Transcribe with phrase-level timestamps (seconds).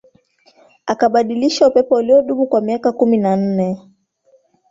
[0.85, 3.89] akabadilisha upepo uliodumu kwa miaka kumi na nne